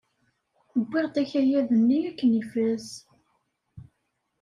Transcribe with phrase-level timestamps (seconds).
[0.79, 2.87] Wwiɣ-d akayad-nni akken ifaz.